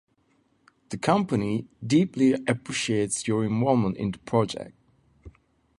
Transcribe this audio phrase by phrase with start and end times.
[0.89, 4.73] The company deeply appreciates your involvement in the project.